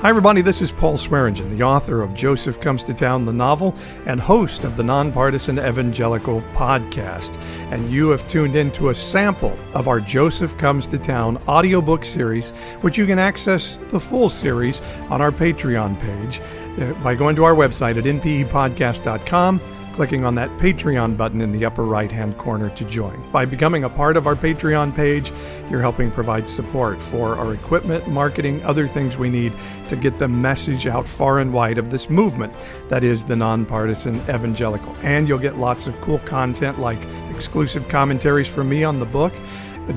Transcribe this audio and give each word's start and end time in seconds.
Hi, 0.00 0.08
everybody. 0.08 0.40
This 0.40 0.62
is 0.62 0.72
Paul 0.72 0.96
Swearingen, 0.96 1.54
the 1.54 1.62
author 1.62 2.00
of 2.00 2.14
Joseph 2.14 2.58
Comes 2.58 2.82
to 2.84 2.94
Town, 2.94 3.26
the 3.26 3.34
novel, 3.34 3.74
and 4.06 4.18
host 4.18 4.64
of 4.64 4.78
the 4.78 4.82
Nonpartisan 4.82 5.58
Evangelical 5.58 6.40
podcast. 6.54 7.38
And 7.70 7.90
you 7.90 8.08
have 8.08 8.26
tuned 8.26 8.56
into 8.56 8.88
a 8.88 8.94
sample 8.94 9.54
of 9.74 9.88
our 9.88 10.00
Joseph 10.00 10.56
Comes 10.56 10.88
to 10.88 10.98
Town 10.98 11.36
audiobook 11.46 12.06
series, 12.06 12.48
which 12.80 12.96
you 12.96 13.04
can 13.04 13.18
access 13.18 13.78
the 13.90 14.00
full 14.00 14.30
series 14.30 14.80
on 15.10 15.20
our 15.20 15.30
Patreon 15.30 16.00
page 16.00 16.40
uh, 16.80 16.94
by 17.02 17.14
going 17.14 17.36
to 17.36 17.44
our 17.44 17.54
website 17.54 17.98
at 17.98 18.04
npepodcast.com 18.04 19.60
clicking 20.00 20.24
on 20.24 20.34
that 20.34 20.48
Patreon 20.52 21.14
button 21.14 21.42
in 21.42 21.52
the 21.52 21.66
upper 21.66 21.84
right 21.84 22.10
hand 22.10 22.38
corner 22.38 22.70
to 22.70 22.86
join. 22.86 23.22
By 23.32 23.44
becoming 23.44 23.84
a 23.84 23.90
part 23.90 24.16
of 24.16 24.26
our 24.26 24.34
Patreon 24.34 24.96
page, 24.96 25.30
you're 25.68 25.82
helping 25.82 26.10
provide 26.10 26.48
support 26.48 27.02
for 27.02 27.34
our 27.36 27.52
equipment, 27.52 28.08
marketing, 28.08 28.62
other 28.64 28.86
things 28.86 29.18
we 29.18 29.28
need 29.28 29.52
to 29.90 29.96
get 29.96 30.18
the 30.18 30.26
message 30.26 30.86
out 30.86 31.06
far 31.06 31.38
and 31.38 31.52
wide 31.52 31.76
of 31.76 31.90
this 31.90 32.08
movement 32.08 32.50
that 32.88 33.04
is 33.04 33.24
the 33.24 33.36
nonpartisan 33.36 34.16
evangelical. 34.22 34.96
And 35.02 35.28
you'll 35.28 35.38
get 35.38 35.58
lots 35.58 35.86
of 35.86 35.94
cool 36.00 36.20
content 36.20 36.78
like 36.78 36.98
exclusive 37.28 37.86
commentaries 37.88 38.48
from 38.48 38.70
me 38.70 38.84
on 38.84 39.00
the 39.00 39.04
book 39.04 39.34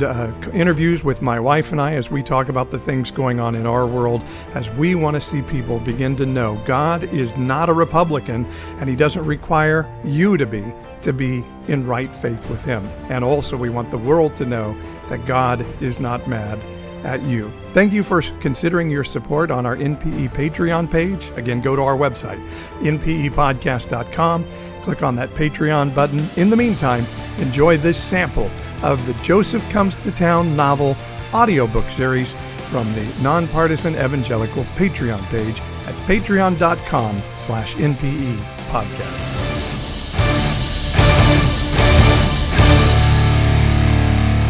uh, 0.02 0.34
interviews 0.54 1.04
with 1.04 1.22
my 1.22 1.40
wife 1.40 1.72
and 1.72 1.80
I 1.80 1.94
as 1.94 2.10
we 2.10 2.24
talk 2.24 2.50
about 2.50 2.72
the 2.72 2.80
things 2.80 3.12
going 3.12 3.40
on 3.40 3.56
in 3.56 3.66
our 3.66 3.86
world, 3.86 4.24
as 4.54 4.70
we 4.72 4.96
want 4.96 5.16
to 5.16 5.22
see 5.22 5.42
people 5.42 5.80
begin 5.80 6.16
to 6.16 6.26
know 6.26 6.56
God 6.66 7.04
is 7.04 7.36
not 7.38 7.70
a 7.70 7.74
Republican 7.74 8.46
and 8.80 8.90
He 8.90 8.96
doesn't 8.96 9.26
require 9.26 9.86
you 10.04 10.38
to 10.38 10.46
be 10.46 10.64
to 11.02 11.14
be 11.14 11.44
in 11.68 11.86
right 11.86 12.14
faith 12.16 12.50
with 12.50 12.64
Him. 12.64 12.86
And 13.10 13.24
also, 13.24 13.58
we 13.58 13.70
want 13.70 13.92
the 13.92 13.98
world 13.98 14.36
to 14.38 14.46
know 14.46 14.76
that 15.10 15.26
God 15.26 15.66
is 15.82 16.00
not 16.00 16.28
mad 16.28 16.60
at 17.04 17.22
you. 17.24 17.52
Thank 17.74 17.92
you 17.92 18.04
for 18.04 18.22
considering 18.40 18.90
your 18.90 19.04
support 19.04 19.52
on 19.52 19.66
our 19.66 19.76
NPE 19.76 20.30
Patreon 20.30 20.90
page. 20.90 21.30
Again, 21.36 21.60
go 21.60 21.76
to 21.76 21.82
our 21.82 21.98
website, 21.98 22.40
npepodcast.com, 22.80 24.46
click 24.84 25.04
on 25.04 25.16
that 25.18 25.30
Patreon 25.32 25.94
button. 25.94 26.26
In 26.38 26.50
the 26.50 26.56
meantime, 26.56 27.06
enjoy 27.40 27.78
this 27.78 28.02
sample 28.02 28.50
of 28.84 29.04
the 29.08 29.14
Joseph 29.24 29.68
Comes 29.70 29.96
to 29.98 30.12
Town 30.12 30.56
novel 30.56 30.96
audiobook 31.34 31.90
series 31.90 32.34
from 32.70 32.92
the 32.94 33.20
Nonpartisan 33.22 33.96
Evangelical 33.96 34.64
Patreon 34.76 35.24
page 35.30 35.62
at 35.88 35.96
patreon.com 36.06 37.22
slash 37.38 37.76
NPE 37.76 38.36
podcast. 38.70 39.32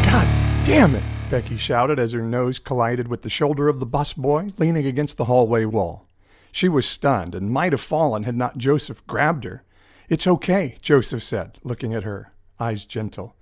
God 0.04 0.66
damn 0.66 0.96
it, 0.96 1.04
Becky 1.30 1.56
shouted 1.56 2.00
as 2.00 2.14
her 2.14 2.24
nose 2.24 2.58
collided 2.58 3.08
with 3.08 3.22
the 3.22 3.30
shoulder 3.30 3.70
of 3.70 3.80
the 3.80 3.88
busboy 3.88 4.58
leaning 4.58 4.88
against 4.88 5.18
the 5.18 5.26
hallway 5.26 5.64
wall. 5.64 6.08
She 6.52 6.68
was 6.68 6.88
stunned 6.88 7.36
and 7.36 7.52
might 7.52 7.72
have 7.72 7.82
fallen 7.82 8.24
had 8.24 8.36
not 8.36 8.58
Joseph 8.58 9.06
grabbed 9.06 9.44
her. 9.44 9.64
It's 10.10 10.28
okay, 10.28 10.78
Joseph 10.82 11.22
said, 11.22 11.60
looking 11.64 11.94
at 11.94 12.04
her, 12.04 12.34
eyes 12.60 12.86
gentle 12.86 13.36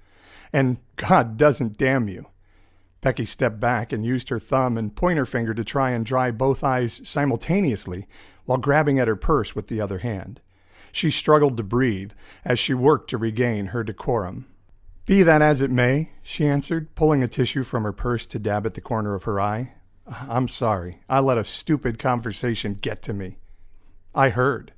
and 0.53 0.77
God 0.95 1.38
doesn't 1.38 1.77
damn 1.77 2.07
you. 2.07 2.27
Becky 3.02 3.25
stepped 3.25 3.59
back 3.59 3.91
and 3.91 4.05
used 4.05 4.30
her 4.30 4.39
thumb 4.39 4.77
and 4.77 4.95
pointer 4.95 5.25
finger 5.25 5.53
to 5.53 5.63
try 5.63 5.91
and 5.91 6.05
dry 6.05 6.30
both 6.30 6.63
eyes 6.63 7.02
simultaneously 7.03 8.07
while 8.45 8.59
grabbing 8.59 8.99
at 8.99 9.07
her 9.07 9.16
purse 9.16 9.55
with 9.55 9.67
the 9.67 9.81
other 9.81 9.99
hand. 9.99 10.39
She 10.91 11.09
struggled 11.09 11.57
to 11.57 11.63
breathe 11.63 12.11
as 12.45 12.59
she 12.59 12.73
worked 12.73 13.09
to 13.09 13.17
regain 13.17 13.67
her 13.67 13.83
decorum. 13.83 14.45
Be 15.05 15.23
that 15.23 15.41
as 15.41 15.61
it 15.61 15.72
may, 15.72 16.11
she 16.22 16.45
answered, 16.45 16.94
pulling 16.94 17.23
a 17.23 17.27
tissue 17.27 17.63
from 17.63 17.83
her 17.83 17.91
purse 17.91 18.27
to 18.27 18.39
dab 18.39 18.66
at 18.66 18.75
the 18.75 18.81
corner 18.81 19.16
of 19.16 19.23
her 19.23 19.39
eye. 19.39 19.73
Ah, 20.07 20.27
I'm 20.29 20.47
sorry. 20.47 21.02
I 21.09 21.19
let 21.22 21.38
a 21.38 21.44
stupid 21.44 21.97
conversation 21.97 22.73
get 22.73 23.02
to 23.03 23.13
me. 23.13 23.38
I 24.13 24.29
heard. 24.29 24.73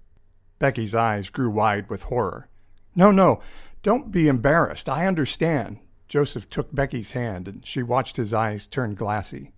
Becky's 0.59 0.95
eyes 0.95 1.29
grew 1.29 1.49
wide 1.49 1.89
with 1.89 2.03
horror. 2.03 2.47
No, 2.95 3.11
no, 3.11 3.41
don't 3.83 4.11
be 4.11 4.27
embarrassed. 4.27 4.89
I 4.89 5.05
understand. 5.05 5.77
Joseph 6.07 6.49
took 6.49 6.73
Becky's 6.73 7.11
hand, 7.11 7.47
and 7.47 7.66
she 7.66 7.83
watched 7.83 8.17
his 8.17 8.33
eyes 8.33 8.66
turn 8.66 8.95
glassy. 8.95 9.51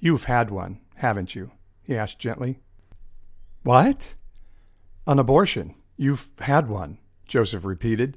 You've 0.00 0.24
had 0.24 0.50
one, 0.50 0.80
haven't 0.96 1.34
you? 1.34 1.52
he 1.82 1.96
asked 1.96 2.18
gently. 2.18 2.60
What? 3.62 4.14
An 5.06 5.18
abortion. 5.18 5.74
You've 5.96 6.28
had 6.40 6.68
one, 6.68 6.98
Joseph 7.28 7.64
repeated. 7.64 8.16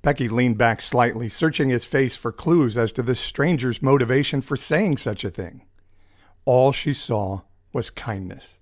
Becky 0.00 0.28
leaned 0.28 0.56
back 0.56 0.80
slightly, 0.80 1.28
searching 1.28 1.68
his 1.68 1.84
face 1.84 2.16
for 2.16 2.32
clues 2.32 2.76
as 2.78 2.92
to 2.92 3.02
this 3.02 3.20
stranger's 3.20 3.82
motivation 3.82 4.40
for 4.40 4.56
saying 4.56 4.96
such 4.96 5.24
a 5.24 5.30
thing. 5.30 5.66
All 6.44 6.72
she 6.72 6.94
saw 6.94 7.42
was 7.74 7.90
kindness. 7.90 8.57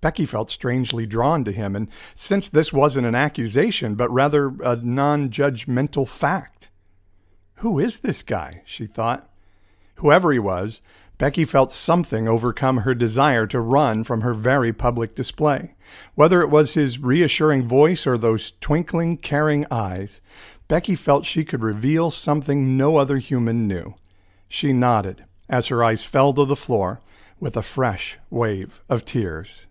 Becky 0.00 0.26
felt 0.26 0.50
strangely 0.50 1.06
drawn 1.06 1.44
to 1.44 1.52
him, 1.52 1.76
and 1.76 1.88
since 2.14 2.48
this 2.48 2.72
wasn't 2.72 3.06
an 3.06 3.14
accusation, 3.14 3.94
but 3.94 4.10
rather 4.10 4.54
a 4.62 4.76
non 4.76 5.30
judgmental 5.30 6.08
fact. 6.08 6.68
Who 7.56 7.78
is 7.78 8.00
this 8.00 8.22
guy? 8.22 8.62
she 8.64 8.86
thought. 8.86 9.28
Whoever 9.96 10.32
he 10.32 10.38
was, 10.38 10.82
Becky 11.18 11.44
felt 11.44 11.70
something 11.70 12.26
overcome 12.26 12.78
her 12.78 12.94
desire 12.94 13.46
to 13.46 13.60
run 13.60 14.02
from 14.02 14.22
her 14.22 14.34
very 14.34 14.72
public 14.72 15.14
display. 15.14 15.74
Whether 16.16 16.40
it 16.40 16.50
was 16.50 16.74
his 16.74 16.98
reassuring 16.98 17.68
voice 17.68 18.06
or 18.06 18.18
those 18.18 18.52
twinkling, 18.60 19.18
caring 19.18 19.64
eyes, 19.70 20.20
Becky 20.66 20.96
felt 20.96 21.24
she 21.24 21.44
could 21.44 21.62
reveal 21.62 22.10
something 22.10 22.76
no 22.76 22.96
other 22.96 23.18
human 23.18 23.68
knew. 23.68 23.94
She 24.48 24.72
nodded 24.72 25.24
as 25.48 25.68
her 25.68 25.84
eyes 25.84 26.04
fell 26.04 26.32
to 26.32 26.44
the 26.44 26.56
floor 26.56 27.00
with 27.42 27.56
a 27.56 27.62
fresh 27.62 28.18
wave 28.30 28.84
of 28.88 29.04
tears. 29.04 29.66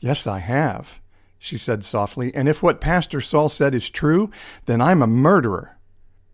Yes, 0.00 0.26
I 0.26 0.40
have, 0.40 1.00
she 1.38 1.56
said 1.56 1.82
softly, 1.82 2.30
and 2.34 2.50
if 2.50 2.62
what 2.62 2.82
Pastor 2.82 3.22
Saul 3.22 3.48
said 3.48 3.74
is 3.74 3.88
true, 3.88 4.30
then 4.66 4.82
I'm 4.82 5.00
a 5.00 5.06
murderer. 5.06 5.78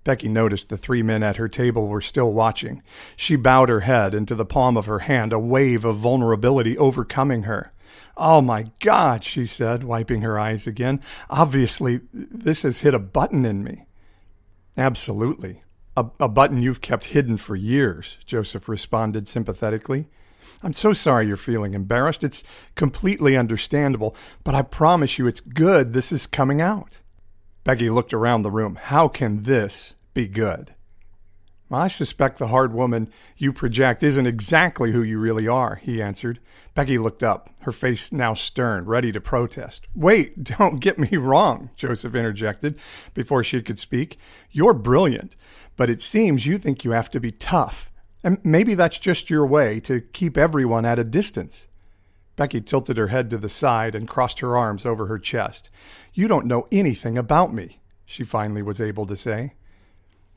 Becky 0.03 0.29
noticed 0.29 0.69
the 0.69 0.77
three 0.77 1.05
men 1.05 1.23
at 1.23 1.37
her 1.37 1.47
table 1.47 1.87
were 1.87 2.01
still 2.01 2.33
watching. 2.33 2.83
She 3.15 3.37
bowed 3.37 3.69
her 3.69 3.81
head 3.81 4.15
into 4.15 4.35
the 4.35 4.45
palm 4.45 4.77
of 4.77 4.87
her 4.87 4.99
hand, 5.01 5.33
a 5.33 5.39
wave 5.39 5.85
of 5.85 5.99
vulnerability 5.99 6.77
overcoming 6.77 7.45
her. 7.45 7.73
Oh 8.17 8.41
my 8.41 8.67
God, 8.81 9.23
she 9.23 9.47
said, 9.47 9.85
wiping 9.85 10.23
her 10.23 10.41
eyes 10.41 10.67
again. 10.67 11.01
Obviously, 11.29 12.01
this 12.13 12.63
has 12.63 12.81
hit 12.81 12.95
a 12.95 12.99
button 12.99 13.47
in 13.47 13.63
me. 13.63 13.85
Absolutely. 14.77 15.61
A, 15.97 16.07
a 16.19 16.29
button 16.29 16.61
you've 16.61 16.81
kept 16.81 17.05
hidden 17.07 17.37
for 17.37 17.55
years, 17.55 18.19
Joseph 18.27 18.69
responded 18.69 19.29
sympathetically. 19.29 20.09
I'm 20.63 20.73
so 20.73 20.93
sorry 20.93 21.27
you're 21.27 21.37
feeling 21.37 21.75
embarrassed. 21.75 22.25
It's 22.25 22.43
completely 22.75 23.37
understandable, 23.37 24.15
but 24.45 24.55
I 24.55 24.63
promise 24.63 25.19
you 25.19 25.27
it's 25.27 25.41
good 25.41 25.93
this 25.93 26.13
is 26.13 26.27
coming 26.27 26.61
out. 26.61 26.99
Becky 27.65 27.91
looked 27.91 28.15
around 28.15 28.43
the 28.43 28.51
room. 28.51 28.77
How 28.77 29.09
can 29.09 29.43
this 29.43 29.95
be 30.15 30.27
good? 30.27 30.75
I 31.73 31.87
suspect 31.87 32.39
the 32.39 32.49
hard 32.49 32.73
woman 32.73 33.13
you 33.37 33.53
project 33.53 34.03
isn't 34.03 34.27
exactly 34.27 34.91
who 34.91 35.03
you 35.03 35.21
really 35.21 35.47
are, 35.47 35.77
he 35.77 36.03
answered. 36.03 36.41
Becky 36.75 36.99
looked 36.99 37.23
up, 37.23 37.51
her 37.63 37.71
face 37.71 38.11
now 38.11 38.35
stern, 38.35 38.87
ready 38.87 39.13
to 39.13 39.21
protest. 39.21 39.87
Wait, 39.95 40.43
don't 40.59 40.81
get 40.81 40.99
me 40.99 41.17
wrong, 41.17 41.71
Joseph 41.77 42.15
interjected 42.15 42.79
before 43.15 43.45
she 43.45 43.63
could 43.63 43.79
speak. 43.79 44.19
You're 44.51 44.75
brilliant, 44.75 45.37
but 45.77 45.91
it 45.91 46.03
seems 46.03 46.45
you 46.45 46.59
think 46.59 46.85
you 46.85 46.91
have 46.91 47.11
to 47.11 47.21
be 47.21 47.31
tough 47.31 47.90
and 48.23 48.39
maybe 48.45 48.75
that's 48.75 48.99
just 48.99 49.31
your 49.31 49.47
way 49.47 49.81
to 49.81 50.01
keep 50.01 50.37
everyone 50.37 50.85
at 50.85 50.99
a 50.99 51.05
distance. 51.05 51.67
Becky 52.37 52.61
tilted 52.61 52.97
her 52.97 53.09
head 53.09 53.31
to 53.31 53.39
the 53.39 53.49
side 53.49 53.95
and 53.95 54.09
crossed 54.09 54.41
her 54.41 54.57
arms 54.57 54.87
over 54.87 55.07
her 55.07 55.19
chest. 55.19 55.71
You 56.15 56.29
don't 56.29 56.47
know 56.47 56.67
anything 56.73 57.19
about 57.19 57.53
me, 57.53 57.81
she 58.05 58.25
finally 58.25 58.63
was 58.63 58.81
able 58.81 59.07
to 59.07 59.17
say. 59.17 59.55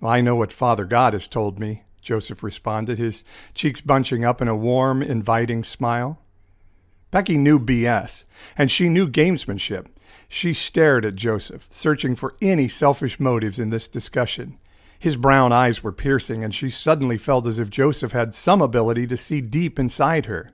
I 0.01 0.21
know 0.21 0.35
what 0.35 0.51
Father 0.51 0.85
God 0.85 1.13
has 1.13 1.27
told 1.27 1.59
me, 1.59 1.83
Joseph 2.01 2.44
responded, 2.44 2.97
his 2.97 3.23
cheeks 3.53 3.79
bunching 3.79 4.25
up 4.25 4.41
in 4.41 4.47
a 4.47 4.55
warm, 4.55 5.01
inviting 5.01 5.63
smile. 5.63 6.19
Becky 7.09 7.38
knew 7.38 7.59
BS, 7.59 8.25
and 8.57 8.69
she 8.69 8.89
knew 8.89 9.07
gamesmanship. 9.07 9.88
She 10.27 10.53
stared 10.53 11.06
at 11.06 11.15
Joseph, 11.15 11.68
searching 11.69 12.15
for 12.15 12.36
any 12.41 12.68
selfish 12.68 13.19
motives 13.19 13.59
in 13.59 13.69
this 13.69 13.88
discussion. 13.88 14.57
His 15.03 15.17
brown 15.17 15.51
eyes 15.51 15.83
were 15.83 15.91
piercing, 15.91 16.45
and 16.45 16.55
she 16.55 16.69
suddenly 16.69 17.17
felt 17.17 17.45
as 17.45 17.59
if 17.59 17.69
Joseph 17.69 18.13
had 18.13 18.33
some 18.33 18.61
ability 18.61 19.05
to 19.07 19.17
see 19.17 19.41
deep 19.41 19.77
inside 19.77 20.27
her. 20.27 20.51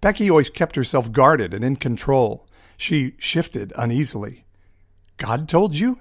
Becky 0.00 0.30
always 0.30 0.50
kept 0.50 0.76
herself 0.76 1.10
guarded 1.10 1.52
and 1.52 1.64
in 1.64 1.74
control. 1.74 2.46
She 2.76 3.16
shifted 3.18 3.72
uneasily. 3.74 4.44
God 5.16 5.48
told 5.48 5.74
you? 5.74 5.98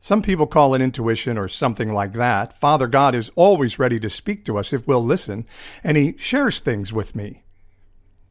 Some 0.00 0.20
people 0.20 0.46
call 0.46 0.74
it 0.74 0.82
intuition 0.82 1.38
or 1.38 1.48
something 1.48 1.94
like 1.94 2.12
that. 2.12 2.60
Father 2.60 2.88
God 2.88 3.14
is 3.14 3.32
always 3.36 3.78
ready 3.78 3.98
to 3.98 4.10
speak 4.10 4.44
to 4.44 4.58
us 4.58 4.70
if 4.70 4.86
we'll 4.86 5.02
listen, 5.02 5.46
and 5.82 5.96
He 5.96 6.14
shares 6.18 6.60
things 6.60 6.92
with 6.92 7.16
me. 7.16 7.42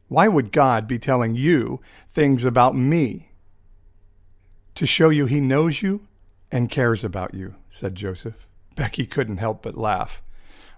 Why 0.06 0.28
would 0.28 0.52
God 0.52 0.86
be 0.86 1.00
telling 1.00 1.34
you 1.34 1.80
things 2.10 2.44
about 2.44 2.76
me? 2.76 3.32
To 4.76 4.86
show 4.86 5.08
you 5.08 5.26
He 5.26 5.40
knows 5.40 5.82
you 5.82 6.06
and 6.52 6.70
cares 6.70 7.02
about 7.02 7.34
you, 7.34 7.56
said 7.68 7.96
Joseph. 7.96 8.46
Becky 8.74 9.06
couldn't 9.06 9.38
help 9.38 9.62
but 9.62 9.76
laugh. 9.76 10.22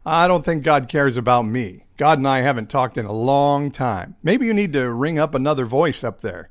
I 0.06 0.28
don't 0.28 0.44
think 0.44 0.62
God 0.62 0.88
cares 0.88 1.16
about 1.16 1.46
me, 1.46 1.84
God 1.96 2.18
and 2.18 2.28
I 2.28 2.40
haven't 2.40 2.68
talked 2.68 2.98
in 2.98 3.06
a 3.06 3.12
long 3.12 3.70
time. 3.70 4.16
Maybe 4.22 4.44
you 4.44 4.52
need 4.52 4.72
to 4.74 4.90
ring 4.90 5.18
up 5.18 5.34
another 5.34 5.64
voice 5.64 6.04
up 6.04 6.20
there. 6.20 6.50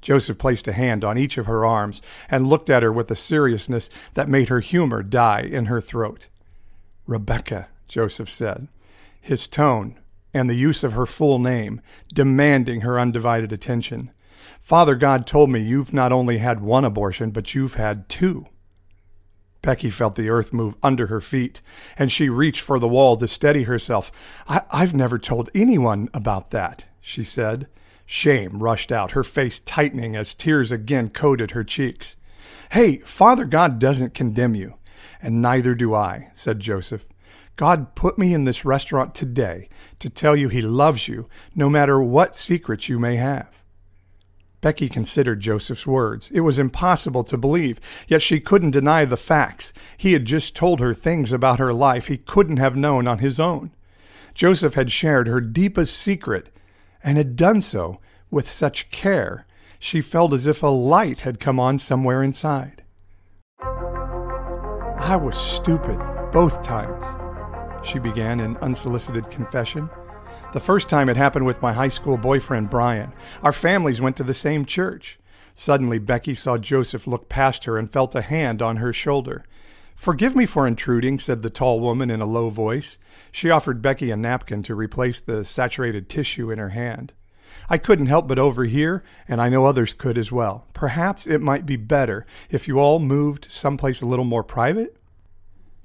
Joseph 0.00 0.38
placed 0.38 0.68
a 0.68 0.72
hand 0.72 1.02
on 1.02 1.18
each 1.18 1.38
of 1.38 1.46
her 1.46 1.64
arms 1.64 2.02
and 2.30 2.46
looked 2.46 2.70
at 2.70 2.82
her 2.82 2.92
with 2.92 3.10
a 3.10 3.16
seriousness 3.16 3.88
that 4.12 4.28
made 4.28 4.48
her 4.48 4.60
humor 4.60 5.02
die 5.02 5.40
in 5.40 5.64
her 5.64 5.80
throat. 5.80 6.28
Rebecca, 7.06 7.68
Joseph 7.88 8.30
said, 8.30 8.68
his 9.20 9.48
tone 9.48 9.98
and 10.34 10.48
the 10.48 10.54
use 10.54 10.84
of 10.84 10.92
her 10.92 11.06
full 11.06 11.38
name 11.38 11.80
demanding 12.12 12.82
her 12.82 13.00
undivided 13.00 13.52
attention. 13.52 14.10
Father 14.60 14.94
God 14.94 15.26
told 15.26 15.50
me 15.50 15.60
you've 15.60 15.94
not 15.94 16.12
only 16.12 16.38
had 16.38 16.60
one 16.60 16.84
abortion, 16.84 17.30
but 17.30 17.54
you've 17.54 17.74
had 17.74 18.08
two. 18.08 18.46
Becky 19.64 19.88
felt 19.88 20.14
the 20.14 20.28
earth 20.28 20.52
move 20.52 20.76
under 20.82 21.06
her 21.06 21.22
feet, 21.22 21.62
and 21.96 22.12
she 22.12 22.28
reached 22.28 22.60
for 22.60 22.78
the 22.78 22.86
wall 22.86 23.16
to 23.16 23.26
steady 23.26 23.62
herself. 23.62 24.12
I- 24.46 24.60
have 24.70 24.92
never 24.92 25.18
told 25.18 25.48
anyone 25.54 26.10
about 26.12 26.50
that, 26.50 26.84
she 27.00 27.24
said. 27.24 27.66
Shame 28.04 28.62
rushed 28.62 28.92
out, 28.92 29.12
her 29.12 29.24
face 29.24 29.60
tightening 29.60 30.16
as 30.16 30.34
tears 30.34 30.70
again 30.70 31.08
coated 31.08 31.52
her 31.52 31.64
cheeks. 31.64 32.16
Hey, 32.72 32.98
Father 32.98 33.46
God 33.46 33.78
doesn't 33.78 34.12
condemn 34.12 34.54
you, 34.54 34.74
and 35.22 35.40
neither 35.40 35.74
do 35.74 35.94
I, 35.94 36.28
said 36.34 36.60
Joseph. 36.60 37.06
God 37.56 37.94
put 37.94 38.18
me 38.18 38.34
in 38.34 38.44
this 38.44 38.66
restaurant 38.66 39.14
today 39.14 39.70
to 39.98 40.10
tell 40.10 40.36
you 40.36 40.50
he 40.50 40.60
loves 40.60 41.08
you, 41.08 41.26
no 41.54 41.70
matter 41.70 42.02
what 42.02 42.36
secrets 42.36 42.90
you 42.90 42.98
may 42.98 43.16
have. 43.16 43.63
Becky 44.64 44.88
considered 44.88 45.40
Joseph's 45.40 45.86
words. 45.86 46.30
It 46.30 46.40
was 46.40 46.58
impossible 46.58 47.22
to 47.24 47.36
believe, 47.36 47.82
yet 48.08 48.22
she 48.22 48.40
couldn't 48.40 48.70
deny 48.70 49.04
the 49.04 49.18
facts. 49.18 49.74
He 49.98 50.14
had 50.14 50.24
just 50.24 50.56
told 50.56 50.80
her 50.80 50.94
things 50.94 51.32
about 51.32 51.58
her 51.58 51.74
life 51.74 52.06
he 52.06 52.16
couldn't 52.16 52.56
have 52.56 52.74
known 52.74 53.06
on 53.06 53.18
his 53.18 53.38
own. 53.38 53.72
Joseph 54.32 54.72
had 54.72 54.90
shared 54.90 55.26
her 55.26 55.42
deepest 55.42 55.94
secret, 55.94 56.48
and 57.02 57.18
had 57.18 57.36
done 57.36 57.60
so 57.60 58.00
with 58.30 58.48
such 58.48 58.90
care, 58.90 59.44
she 59.78 60.00
felt 60.00 60.32
as 60.32 60.46
if 60.46 60.62
a 60.62 60.68
light 60.68 61.20
had 61.20 61.38
come 61.38 61.60
on 61.60 61.78
somewhere 61.78 62.22
inside. 62.22 62.82
I 63.60 65.18
was 65.22 65.36
stupid 65.36 65.98
both 66.32 66.62
times, 66.62 67.04
she 67.86 67.98
began 67.98 68.40
in 68.40 68.56
unsolicited 68.56 69.30
confession. 69.30 69.90
The 70.52 70.60
first 70.60 70.88
time 70.88 71.08
it 71.08 71.16
happened 71.16 71.46
with 71.46 71.62
my 71.62 71.72
high 71.72 71.88
school 71.88 72.16
boyfriend, 72.16 72.70
Brian. 72.70 73.12
Our 73.42 73.52
families 73.52 74.00
went 74.00 74.16
to 74.18 74.24
the 74.24 74.34
same 74.34 74.64
church. 74.64 75.18
Suddenly, 75.52 75.98
Becky 75.98 76.34
saw 76.34 76.58
Joseph 76.58 77.06
look 77.06 77.28
past 77.28 77.64
her 77.64 77.78
and 77.78 77.90
felt 77.90 78.14
a 78.14 78.22
hand 78.22 78.62
on 78.62 78.76
her 78.76 78.92
shoulder. 78.92 79.44
Forgive 79.94 80.34
me 80.34 80.46
for 80.46 80.66
intruding, 80.66 81.18
said 81.18 81.42
the 81.42 81.50
tall 81.50 81.80
woman 81.80 82.10
in 82.10 82.20
a 82.20 82.26
low 82.26 82.48
voice. 82.48 82.98
She 83.30 83.50
offered 83.50 83.82
Becky 83.82 84.10
a 84.10 84.16
napkin 84.16 84.62
to 84.64 84.74
replace 84.74 85.20
the 85.20 85.44
saturated 85.44 86.08
tissue 86.08 86.50
in 86.50 86.58
her 86.58 86.70
hand. 86.70 87.12
I 87.68 87.78
couldn't 87.78 88.06
help 88.06 88.28
but 88.28 88.38
overhear, 88.38 89.02
and 89.28 89.40
I 89.40 89.48
know 89.48 89.64
others 89.64 89.94
could 89.94 90.18
as 90.18 90.32
well. 90.32 90.66
Perhaps 90.74 91.26
it 91.26 91.40
might 91.40 91.64
be 91.66 91.76
better 91.76 92.26
if 92.50 92.68
you 92.68 92.78
all 92.78 92.98
moved 92.98 93.50
someplace 93.50 94.02
a 94.02 94.06
little 94.06 94.24
more 94.24 94.44
private? 94.44 94.96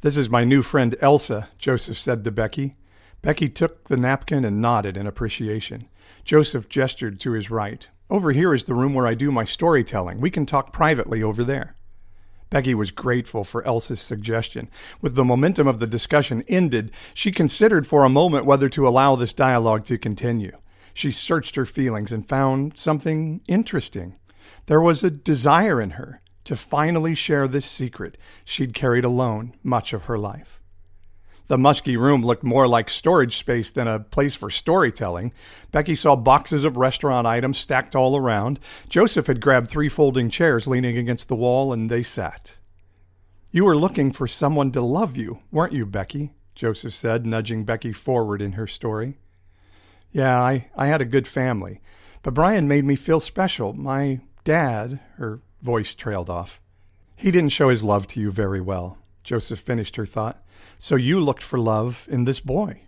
This 0.01 0.17
is 0.17 0.29
my 0.29 0.43
new 0.43 0.61
friend 0.61 0.95
Elsa, 1.01 1.49
Joseph 1.57 1.97
said 1.97 2.23
to 2.23 2.31
Becky. 2.31 2.75
Becky 3.21 3.49
took 3.49 3.87
the 3.87 3.97
napkin 3.97 4.45
and 4.45 4.61
nodded 4.61 4.95
in 4.95 5.05
appreciation. 5.05 5.87
Joseph 6.23 6.69
gestured 6.69 7.19
to 7.19 7.33
his 7.33 7.51
right. 7.51 7.87
Over 8.09 8.31
here 8.31 8.53
is 8.53 8.63
the 8.63 8.73
room 8.73 8.93
where 8.93 9.07
I 9.07 9.13
do 9.13 9.31
my 9.31 9.45
storytelling. 9.45 10.21
We 10.21 10.31
can 10.31 10.45
talk 10.45 10.71
privately 10.71 11.21
over 11.21 11.43
there. 11.43 11.75
Becky 12.49 12.73
was 12.73 12.91
grateful 12.91 13.43
for 13.43 13.63
Elsa's 13.65 13.99
suggestion. 13.99 14.69
With 15.01 15.15
the 15.15 15.23
momentum 15.23 15.67
of 15.67 15.79
the 15.79 15.85
discussion 15.85 16.43
ended, 16.47 16.91
she 17.13 17.31
considered 17.31 17.85
for 17.85 18.03
a 18.03 18.09
moment 18.09 18.45
whether 18.45 18.69
to 18.69 18.87
allow 18.87 19.15
this 19.15 19.33
dialogue 19.33 19.85
to 19.85 19.97
continue. 19.97 20.57
She 20.93 21.11
searched 21.11 21.55
her 21.55 21.65
feelings 21.65 22.11
and 22.11 22.27
found 22.27 22.77
something 22.77 23.41
interesting. 23.47 24.15
There 24.65 24.81
was 24.81 25.03
a 25.03 25.11
desire 25.11 25.79
in 25.79 25.91
her 25.91 26.21
to 26.45 26.55
finally 26.55 27.13
share 27.13 27.47
this 27.47 27.65
secret 27.65 28.17
she'd 28.43 28.73
carried 28.73 29.03
alone 29.03 29.53
much 29.61 29.93
of 29.93 30.05
her 30.05 30.17
life. 30.17 30.58
The 31.49 31.57
musky 31.57 31.97
room 31.97 32.23
looked 32.23 32.43
more 32.43 32.67
like 32.67 32.91
storage 32.91 33.35
space 33.35 33.71
than 33.71 33.87
a 33.87 33.99
place 33.99 34.35
for 34.35 34.51
storytelling. 34.51 35.33
Becky 35.71 35.95
saw 35.95 36.15
boxes 36.15 36.63
of 36.63 36.77
restaurant 36.77 37.25
items 37.25 37.57
stacked 37.57 37.95
all 37.95 38.15
around. 38.15 38.59
Joseph 38.87 39.25
had 39.25 39.41
grabbed 39.41 39.67
three 39.67 39.89
folding 39.89 40.29
chairs 40.29 40.67
leaning 40.67 40.95
against 40.95 41.27
the 41.27 41.35
wall, 41.35 41.73
and 41.73 41.89
they 41.89 42.03
sat. 42.03 42.53
You 43.51 43.65
were 43.65 43.75
looking 43.75 44.11
for 44.11 44.27
someone 44.27 44.71
to 44.73 44.81
love 44.81 45.17
you, 45.17 45.39
weren't 45.51 45.73
you, 45.73 45.87
Becky? 45.87 46.33
Joseph 46.53 46.93
said, 46.93 47.25
nudging 47.25 47.63
Becky 47.63 47.93
forward 47.93 48.43
in 48.43 48.51
her 48.51 48.67
story. 48.67 49.17
Yeah, 50.11 50.39
I, 50.39 50.67
I 50.75 50.85
had 50.85 51.01
a 51.01 51.05
good 51.05 51.27
family, 51.27 51.81
but 52.21 52.35
Brian 52.35 52.67
made 52.67 52.85
me 52.85 52.95
feel 52.95 53.19
special. 53.19 53.73
My 53.73 54.19
dad, 54.43 54.99
her 55.15 55.39
voice 55.63 55.95
trailed 55.95 56.29
off. 56.29 56.61
He 57.15 57.31
didn't 57.31 57.53
show 57.53 57.69
his 57.69 57.83
love 57.83 58.05
to 58.07 58.19
you 58.19 58.29
very 58.29 58.61
well, 58.61 58.99
Joseph 59.23 59.61
finished 59.61 59.95
her 59.95 60.05
thought. 60.05 60.43
So 60.77 60.95
you 60.95 61.19
looked 61.19 61.43
for 61.43 61.59
love 61.59 62.07
in 62.09 62.25
this 62.25 62.39
boy. 62.39 62.81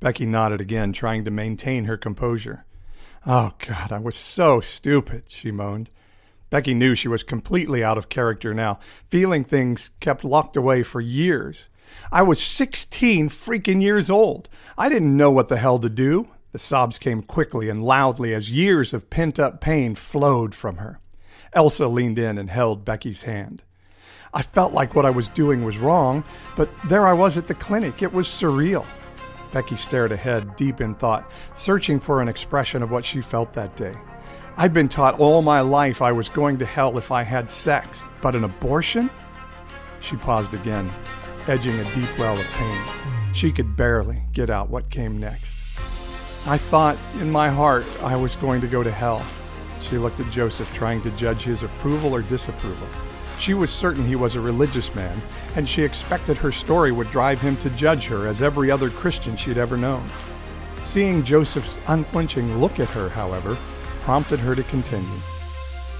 Becky 0.00 0.26
nodded 0.26 0.60
again, 0.60 0.92
trying 0.92 1.24
to 1.24 1.30
maintain 1.30 1.84
her 1.84 1.96
composure. 1.96 2.64
Oh, 3.26 3.52
God, 3.58 3.90
I 3.90 3.98
was 3.98 4.14
so 4.14 4.60
stupid, 4.60 5.24
she 5.28 5.50
moaned. 5.50 5.90
Becky 6.50 6.74
knew 6.74 6.94
she 6.94 7.08
was 7.08 7.22
completely 7.22 7.82
out 7.82 7.98
of 7.98 8.08
character 8.08 8.54
now, 8.54 8.78
feeling 9.08 9.42
things 9.42 9.90
kept 10.00 10.24
locked 10.24 10.56
away 10.56 10.82
for 10.82 11.00
years. 11.00 11.68
I 12.12 12.22
was 12.22 12.40
16 12.40 13.30
freaking 13.30 13.82
years 13.82 14.08
old. 14.10 14.48
I 14.78 14.88
didn't 14.88 15.16
know 15.16 15.30
what 15.30 15.48
the 15.48 15.56
hell 15.56 15.78
to 15.80 15.88
do. 15.88 16.28
The 16.52 16.58
sobs 16.58 16.98
came 16.98 17.22
quickly 17.22 17.68
and 17.68 17.84
loudly 17.84 18.32
as 18.32 18.50
years 18.50 18.94
of 18.94 19.10
pent 19.10 19.38
up 19.38 19.60
pain 19.60 19.94
flowed 19.94 20.54
from 20.54 20.76
her. 20.76 21.00
Elsa 21.52 21.88
leaned 21.88 22.18
in 22.18 22.38
and 22.38 22.50
held 22.50 22.84
Becky's 22.84 23.22
hand. 23.22 23.62
I 24.36 24.42
felt 24.42 24.74
like 24.74 24.94
what 24.94 25.06
I 25.06 25.10
was 25.10 25.28
doing 25.28 25.64
was 25.64 25.78
wrong, 25.78 26.22
but 26.56 26.68
there 26.90 27.06
I 27.06 27.14
was 27.14 27.38
at 27.38 27.46
the 27.46 27.54
clinic. 27.54 28.02
It 28.02 28.12
was 28.12 28.28
surreal. 28.28 28.84
Becky 29.50 29.76
stared 29.76 30.12
ahead, 30.12 30.56
deep 30.56 30.82
in 30.82 30.94
thought, 30.94 31.30
searching 31.54 31.98
for 31.98 32.20
an 32.20 32.28
expression 32.28 32.82
of 32.82 32.90
what 32.90 33.02
she 33.02 33.22
felt 33.22 33.54
that 33.54 33.76
day. 33.76 33.96
I'd 34.58 34.74
been 34.74 34.90
taught 34.90 35.18
all 35.18 35.40
my 35.40 35.62
life 35.62 36.02
I 36.02 36.12
was 36.12 36.28
going 36.28 36.58
to 36.58 36.66
hell 36.66 36.98
if 36.98 37.10
I 37.10 37.22
had 37.22 37.48
sex, 37.48 38.04
but 38.20 38.36
an 38.36 38.44
abortion? 38.44 39.08
She 40.00 40.16
paused 40.16 40.52
again, 40.52 40.92
edging 41.46 41.80
a 41.80 41.94
deep 41.94 42.18
well 42.18 42.38
of 42.38 42.44
pain. 42.44 42.82
She 43.32 43.50
could 43.50 43.74
barely 43.74 44.20
get 44.34 44.50
out 44.50 44.68
what 44.68 44.90
came 44.90 45.18
next. 45.18 45.56
I 46.44 46.58
thought 46.58 46.98
in 47.20 47.30
my 47.30 47.48
heart 47.48 47.86
I 48.02 48.16
was 48.16 48.36
going 48.36 48.60
to 48.60 48.66
go 48.66 48.82
to 48.82 48.90
hell. 48.90 49.24
She 49.80 49.96
looked 49.96 50.20
at 50.20 50.30
Joseph, 50.30 50.74
trying 50.74 51.00
to 51.02 51.10
judge 51.12 51.42
his 51.42 51.62
approval 51.62 52.14
or 52.14 52.20
disapproval. 52.20 52.88
She 53.38 53.54
was 53.54 53.70
certain 53.70 54.06
he 54.06 54.16
was 54.16 54.34
a 54.34 54.40
religious 54.40 54.94
man, 54.94 55.20
and 55.54 55.68
she 55.68 55.82
expected 55.82 56.36
her 56.38 56.52
story 56.52 56.92
would 56.92 57.10
drive 57.10 57.40
him 57.40 57.56
to 57.58 57.70
judge 57.70 58.06
her 58.06 58.26
as 58.26 58.42
every 58.42 58.70
other 58.70 58.90
Christian 58.90 59.36
she'd 59.36 59.58
ever 59.58 59.76
known. 59.76 60.08
Seeing 60.80 61.22
Joseph's 61.22 61.76
unflinching 61.88 62.58
look 62.58 62.80
at 62.80 62.88
her, 62.90 63.08
however, 63.08 63.56
prompted 64.02 64.40
her 64.40 64.54
to 64.54 64.62
continue. 64.64 65.20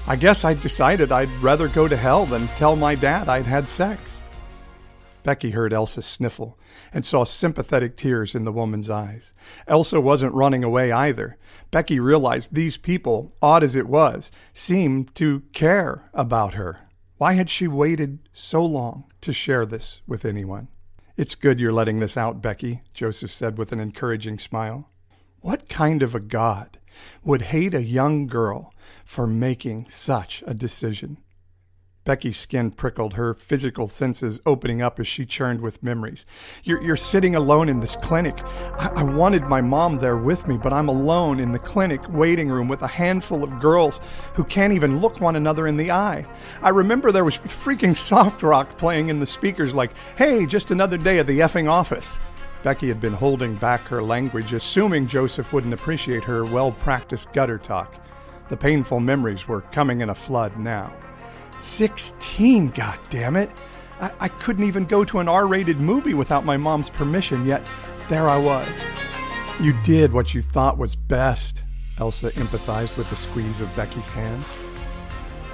I 0.07 0.15
guess 0.15 0.45
I 0.45 0.53
decided 0.53 1.11
I'd 1.11 1.29
rather 1.41 1.67
go 1.67 1.87
to 1.87 1.97
hell 1.97 2.25
than 2.25 2.47
tell 2.49 2.75
my 2.75 2.95
dad 2.95 3.27
I'd 3.27 3.45
had 3.45 3.67
sex. 3.67 4.21
Becky 5.23 5.51
heard 5.51 5.73
Elsa 5.73 6.01
sniffle 6.01 6.57
and 6.93 7.05
saw 7.05 7.25
sympathetic 7.25 7.97
tears 7.97 8.33
in 8.33 8.45
the 8.45 8.51
woman's 8.53 8.89
eyes. 8.89 9.33
Elsa 9.67 9.99
wasn't 9.99 10.33
running 10.33 10.63
away 10.63 10.93
either. 10.93 11.35
Becky 11.69 11.99
realized 11.99 12.53
these 12.53 12.77
people, 12.77 13.33
odd 13.41 13.61
as 13.61 13.75
it 13.75 13.87
was, 13.87 14.31
seemed 14.53 15.13
to 15.15 15.41
care 15.51 16.09
about 16.13 16.53
her. 16.53 16.86
Why 17.17 17.33
had 17.33 17.49
she 17.49 17.67
waited 17.67 18.19
so 18.31 18.63
long 18.63 19.05
to 19.21 19.33
share 19.33 19.65
this 19.65 20.01
with 20.05 20.23
anyone? 20.23 20.67
It's 21.15 21.33
good 21.33 21.59
you're 21.59 21.73
letting 21.73 21.99
this 21.99 22.15
out, 22.15 22.43
Becky, 22.43 22.83
Joseph 22.93 23.31
said 23.31 23.57
with 23.57 23.71
an 23.71 23.79
encouraging 23.79 24.37
smile. 24.37 24.91
What 25.41 25.67
kind 25.67 26.03
of 26.03 26.13
a 26.13 26.19
God 26.19 26.77
would 27.23 27.41
hate 27.43 27.73
a 27.73 27.81
young 27.81 28.27
girl 28.27 28.71
for 29.03 29.25
making 29.25 29.87
such 29.89 30.43
a 30.45 30.53
decision? 30.53 31.17
Becky's 32.07 32.37
skin 32.37 32.71
prickled, 32.71 33.15
her 33.15 33.33
physical 33.33 33.89
senses 33.89 34.39
opening 34.45 34.81
up 34.81 34.97
as 34.97 35.09
she 35.09 35.25
churned 35.25 35.59
with 35.59 35.83
memories. 35.83 36.25
You're, 36.63 36.81
you're 36.81 36.95
sitting 36.95 37.35
alone 37.35 37.67
in 37.67 37.81
this 37.81 37.97
clinic. 37.97 38.41
I, 38.79 38.93
I 38.95 39.03
wanted 39.03 39.43
my 39.43 39.59
mom 39.59 39.97
there 39.97 40.15
with 40.15 40.47
me, 40.47 40.55
but 40.55 40.71
I'm 40.71 40.87
alone 40.87 41.41
in 41.41 41.51
the 41.51 41.59
clinic 41.59 41.99
waiting 42.07 42.47
room 42.47 42.69
with 42.69 42.81
a 42.81 42.87
handful 42.87 43.43
of 43.43 43.59
girls 43.59 43.99
who 44.35 44.45
can't 44.45 44.71
even 44.71 45.01
look 45.01 45.19
one 45.19 45.35
another 45.35 45.67
in 45.67 45.75
the 45.75 45.91
eye. 45.91 46.25
I 46.61 46.69
remember 46.69 47.11
there 47.11 47.25
was 47.25 47.39
freaking 47.39 47.93
soft 47.93 48.41
rock 48.41 48.77
playing 48.77 49.09
in 49.09 49.19
the 49.19 49.25
speakers, 49.25 49.75
like, 49.75 49.91
hey, 50.17 50.45
just 50.45 50.71
another 50.71 50.97
day 50.97 51.19
at 51.19 51.27
the 51.27 51.39
effing 51.39 51.69
office. 51.69 52.19
Becky 52.63 52.87
had 52.87 53.01
been 53.01 53.11
holding 53.11 53.55
back 53.55 53.81
her 53.81 54.01
language, 54.01 54.53
assuming 54.53 55.07
Joseph 55.07 55.51
wouldn't 55.51 55.73
appreciate 55.73 56.23
her 56.23 56.45
well 56.45 56.71
practiced 56.71 57.33
gutter 57.33 57.57
talk. 57.57 57.93
The 58.47 58.55
painful 58.55 59.01
memories 59.01 59.45
were 59.45 59.59
coming 59.59 59.99
in 59.99 60.09
a 60.09 60.15
flood 60.15 60.57
now. 60.57 60.93
16, 61.57 62.69
God 62.69 62.99
damn 63.09 63.35
it! 63.35 63.51
I, 63.99 64.11
I 64.19 64.27
couldn't 64.27 64.65
even 64.65 64.85
go 64.85 65.03
to 65.05 65.19
an 65.19 65.27
R 65.27 65.47
rated 65.47 65.79
movie 65.79 66.13
without 66.13 66.45
my 66.45 66.57
mom's 66.57 66.89
permission, 66.89 67.45
yet 67.45 67.65
there 68.09 68.29
I 68.29 68.37
was. 68.37 68.67
You 69.59 69.73
did 69.83 70.13
what 70.13 70.33
you 70.33 70.41
thought 70.41 70.77
was 70.77 70.95
best, 70.95 71.63
Elsa 71.99 72.31
empathized 72.31 72.95
with 72.97 73.09
the 73.09 73.15
squeeze 73.15 73.59
of 73.59 73.75
Becky's 73.75 74.09
hand. 74.09 74.43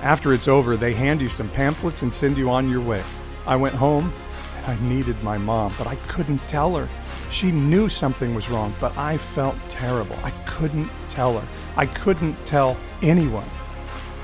After 0.01 0.33
it's 0.33 0.49
over, 0.49 0.75
they 0.75 0.93
hand 0.93 1.21
you 1.21 1.29
some 1.29 1.49
pamphlets 1.49 2.01
and 2.01 2.13
send 2.13 2.37
you 2.37 2.49
on 2.49 2.69
your 2.69 2.81
way. 2.81 3.01
I 3.45 3.55
went 3.55 3.75
home 3.75 4.13
and 4.57 4.65
I 4.65 4.83
needed 4.83 5.21
my 5.23 5.37
mom, 5.37 5.73
but 5.77 5.87
I 5.87 5.95
couldn't 6.07 6.45
tell 6.49 6.75
her. 6.75 6.89
She 7.31 7.51
knew 7.51 7.87
something 7.87 8.35
was 8.35 8.49
wrong, 8.49 8.75
but 8.81 8.95
I 8.97 9.17
felt 9.17 9.55
terrible. 9.69 10.17
I 10.23 10.31
couldn't 10.45 10.91
tell 11.07 11.39
her. 11.39 11.47
I 11.77 11.85
couldn't 11.85 12.35
tell 12.45 12.77
anyone. 13.01 13.49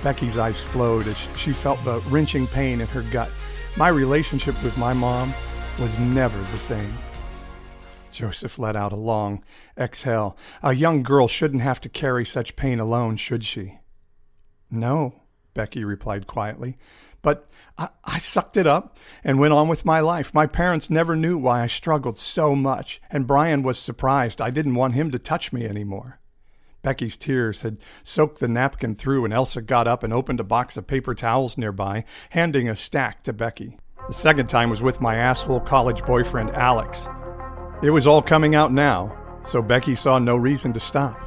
Becky's 0.03 0.37
eyes 0.37 0.61
flowed 0.61 1.07
as 1.07 1.17
she 1.35 1.51
felt 1.51 1.83
the 1.83 1.99
wrenching 2.09 2.47
pain 2.47 2.81
in 2.81 2.87
her 2.87 3.03
gut. 3.11 3.31
My 3.77 3.89
relationship 3.89 4.61
with 4.63 4.77
my 4.77 4.93
mom 4.93 5.33
was 5.79 5.99
never 5.99 6.39
the 6.51 6.59
same. 6.59 6.97
Joseph 8.11 8.57
let 8.57 8.75
out 8.75 8.91
a 8.91 8.97
long 8.97 9.43
exhale. 9.77 10.37
A 10.63 10.73
young 10.73 11.03
girl 11.03 11.27
shouldn't 11.27 11.61
have 11.61 11.79
to 11.81 11.89
carry 11.89 12.25
such 12.25 12.55
pain 12.55 12.79
alone, 12.79 13.17
should 13.17 13.43
she? 13.43 13.79
No, 14.71 15.21
Becky 15.53 15.83
replied 15.83 16.27
quietly. 16.27 16.77
But 17.21 17.47
I, 17.77 17.89
I, 18.05 18.17
sucked 18.17 18.55
it 18.55 18.65
up 18.65 18.97
and 19.23 19.39
went 19.39 19.53
on 19.53 19.67
with 19.67 19.83
my 19.83 19.99
life. 19.99 20.33
My 20.33 20.47
parents 20.47 20.89
never 20.89 21.15
knew 21.15 21.37
why 21.37 21.61
I 21.61 21.67
struggled 21.67 22.17
so 22.17 22.55
much, 22.55 23.01
and 23.09 23.27
Brian 23.27 23.61
was 23.61 23.77
surprised 23.77 24.39
I 24.39 24.51
didn't 24.51 24.75
want 24.75 24.93
him 24.93 25.11
to 25.11 25.19
touch 25.19 25.51
me 25.51 25.65
anymore. 25.65 26.19
Becky's 26.81 27.17
tears 27.17 27.61
had 27.61 27.77
soaked 28.03 28.39
the 28.39 28.47
napkin 28.47 28.95
through, 28.95 29.25
and 29.25 29.33
Elsa 29.33 29.61
got 29.61 29.87
up 29.87 30.03
and 30.03 30.13
opened 30.13 30.39
a 30.39 30.45
box 30.45 30.77
of 30.77 30.87
paper 30.87 31.13
towels 31.13 31.57
nearby, 31.57 32.05
handing 32.29 32.69
a 32.69 32.75
stack 32.75 33.23
to 33.23 33.33
Becky. 33.33 33.77
The 34.07 34.13
second 34.13 34.47
time 34.47 34.69
was 34.69 34.81
with 34.81 35.01
my 35.01 35.15
asshole 35.15 35.59
college 35.59 36.03
boyfriend, 36.05 36.51
Alex. 36.51 37.07
It 37.83 37.91
was 37.91 38.07
all 38.07 38.21
coming 38.21 38.55
out 38.55 38.71
now, 38.71 39.15
so 39.43 39.61
Becky 39.61 39.95
saw 39.95 40.19
no 40.19 40.35
reason 40.35 40.73
to 40.73 40.79
stop. 40.79 41.21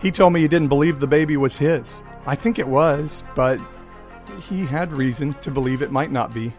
He 0.00 0.10
told 0.10 0.32
me 0.32 0.40
he 0.40 0.48
didn't 0.48 0.68
believe 0.68 0.98
the 0.98 1.06
baby 1.06 1.36
was 1.36 1.56
his. 1.56 2.02
I 2.26 2.34
think 2.34 2.58
it 2.58 2.66
was, 2.66 3.22
but 3.34 3.60
he 4.48 4.64
had 4.64 4.92
reason 4.92 5.34
to 5.34 5.50
believe 5.50 5.82
it 5.82 5.92
might 5.92 6.10
not 6.10 6.32
be. 6.32 6.54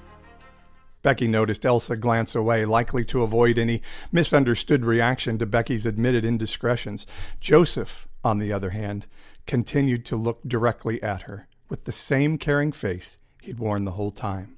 Becky 1.01 1.27
noticed 1.27 1.65
Elsa 1.65 1.95
glance 1.97 2.35
away, 2.35 2.65
likely 2.65 3.03
to 3.05 3.23
avoid 3.23 3.57
any 3.57 3.81
misunderstood 4.11 4.85
reaction 4.85 5.37
to 5.39 5.45
Becky's 5.45 5.85
admitted 5.85 6.23
indiscretions. 6.23 7.07
Joseph, 7.39 8.07
on 8.23 8.37
the 8.37 8.53
other 8.53 8.69
hand, 8.71 9.07
continued 9.47 10.05
to 10.05 10.15
look 10.15 10.41
directly 10.47 11.01
at 11.01 11.23
her 11.23 11.47
with 11.69 11.85
the 11.85 11.91
same 11.91 12.37
caring 12.37 12.71
face 12.71 13.17
he'd 13.41 13.59
worn 13.59 13.85
the 13.85 13.91
whole 13.91 14.11
time. 14.11 14.57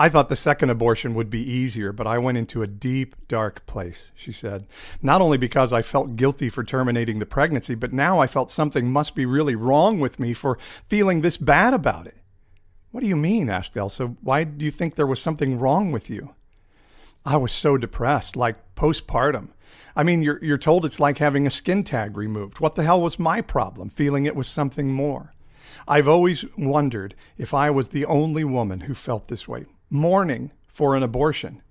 I 0.00 0.08
thought 0.08 0.28
the 0.28 0.36
second 0.36 0.70
abortion 0.70 1.14
would 1.14 1.28
be 1.28 1.42
easier, 1.42 1.92
but 1.92 2.06
I 2.06 2.18
went 2.18 2.38
into 2.38 2.62
a 2.62 2.68
deep, 2.68 3.16
dark 3.26 3.66
place, 3.66 4.10
she 4.14 4.30
said. 4.30 4.64
Not 5.02 5.20
only 5.20 5.36
because 5.36 5.72
I 5.72 5.82
felt 5.82 6.14
guilty 6.14 6.48
for 6.48 6.62
terminating 6.62 7.18
the 7.18 7.26
pregnancy, 7.26 7.74
but 7.74 7.92
now 7.92 8.20
I 8.20 8.28
felt 8.28 8.52
something 8.52 8.92
must 8.92 9.16
be 9.16 9.26
really 9.26 9.56
wrong 9.56 9.98
with 9.98 10.20
me 10.20 10.34
for 10.34 10.56
feeling 10.88 11.20
this 11.20 11.36
bad 11.36 11.74
about 11.74 12.06
it. 12.06 12.16
What 12.90 13.00
do 13.00 13.06
you 13.06 13.16
mean? 13.16 13.50
asked 13.50 13.76
Elsa. 13.76 14.06
Why 14.22 14.44
do 14.44 14.64
you 14.64 14.70
think 14.70 14.94
there 14.94 15.06
was 15.06 15.20
something 15.20 15.58
wrong 15.58 15.92
with 15.92 16.08
you? 16.08 16.34
I 17.24 17.36
was 17.36 17.52
so 17.52 17.76
depressed, 17.76 18.36
like 18.36 18.74
postpartum. 18.74 19.48
I 19.94 20.02
mean, 20.02 20.22
you're, 20.22 20.42
you're 20.42 20.58
told 20.58 20.84
it's 20.84 21.00
like 21.00 21.18
having 21.18 21.46
a 21.46 21.50
skin 21.50 21.84
tag 21.84 22.16
removed. 22.16 22.60
What 22.60 22.74
the 22.74 22.84
hell 22.84 23.00
was 23.00 23.18
my 23.18 23.40
problem, 23.40 23.90
feeling 23.90 24.24
it 24.24 24.36
was 24.36 24.48
something 24.48 24.92
more? 24.92 25.34
I've 25.86 26.08
always 26.08 26.44
wondered 26.56 27.14
if 27.36 27.52
I 27.52 27.70
was 27.70 27.90
the 27.90 28.06
only 28.06 28.44
woman 28.44 28.80
who 28.80 28.94
felt 28.94 29.28
this 29.28 29.46
way 29.46 29.66
mourning 29.90 30.52
for 30.68 30.94
an 30.94 31.02
abortion. 31.02 31.62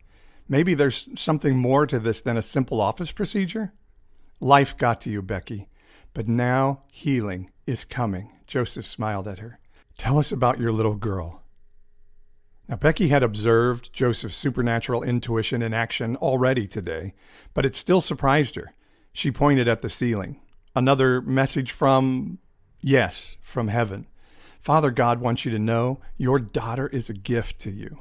Maybe 0.50 0.74
there's 0.74 1.08
something 1.16 1.58
more 1.58 1.86
to 1.88 2.00
this 2.00 2.22
than 2.22 2.38
a 2.38 2.42
simple 2.42 2.82
office 2.82 3.12
procedure? 3.12 3.74
Life 4.40 4.78
got 4.78 5.02
to 5.02 5.10
you, 5.10 5.22
Becky, 5.22 5.68
but 6.14 6.28
now 6.28 6.84
healing 6.92 7.52
is 7.66 7.86
coming. 7.86 8.32
Joseph 8.48 8.86
smiled 8.86 9.28
at 9.28 9.40
her. 9.40 9.60
Tell 9.98 10.20
us 10.20 10.32
about 10.32 10.60
your 10.60 10.72
little 10.72 10.96
girl. 10.96 11.42
Now, 12.70 12.75
Becky 12.75 13.08
had 13.08 13.24
observed 13.24 13.92
Joseph's 13.94 14.36
supernatural 14.36 15.01
intuition 15.01 15.62
in 15.62 15.74
action 15.74 16.16
already 16.18 16.68
today, 16.68 17.13
but 17.54 17.66
it 17.66 17.75
still 17.75 18.01
surprised 18.01 18.56
her. 18.56 18.74
She 19.13 19.32
pointed 19.32 19.68
at 19.68 19.82
the 19.82 19.89
ceiling. 19.89 20.42
Another 20.75 21.22
message 21.22 21.72
from, 21.72 22.39
yes, 22.82 23.38
from 23.42 23.70
heaven. 23.70 24.06
Father 24.60 24.92
God 24.92 25.22
wants 25.22 25.46
you 25.46 25.51
to 25.51 25.60
know 25.60 26.01
your 26.18 26.39
daughter 26.39 26.88
is 26.88 27.10
a 27.10 27.13
gift 27.13 27.58
to 27.60 27.72
you. 27.72 28.00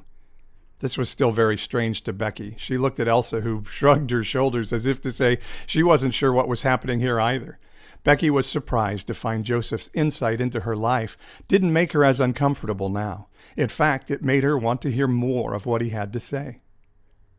This 0.81 0.99
was 0.99 1.09
still 1.09 1.31
very 1.31 1.57
strange 1.57 2.03
to 2.03 2.13
Becky. 2.13 2.55
She 2.59 2.77
looked 2.77 3.01
at 3.01 3.09
Elsa, 3.09 3.41
who 3.41 3.65
shrugged 3.69 4.11
her 4.11 4.23
shoulders 4.23 4.73
as 4.73 4.85
if 4.85 5.01
to 5.03 5.11
say 5.11 5.39
she 5.67 5.83
wasn't 5.83 6.13
sure 6.13 6.33
what 6.33 6.49
was 6.49 6.63
happening 6.63 7.01
here 7.01 7.21
either. 7.21 7.59
Becky 8.07 8.31
was 8.31 8.47
surprised 8.47 9.09
to 9.09 9.15
find 9.15 9.45
Joseph's 9.45 9.91
insight 9.93 10.41
into 10.41 10.61
her 10.61 10.77
life 10.77 11.19
didn't 11.49 11.73
make 11.73 11.91
her 11.91 12.05
as 12.05 12.21
uncomfortable 12.21 12.89
now. 12.89 13.27
In 13.57 13.67
fact, 13.67 14.13
it 14.13 14.23
made 14.23 14.45
her 14.45 14.57
want 14.57 14.81
to 14.83 14.93
hear 14.93 15.09
more 15.09 15.55
of 15.55 15.67
what 15.67 15.81
he 15.81 15.91
had 15.91 16.13
to 16.13 16.21
say. 16.21 16.61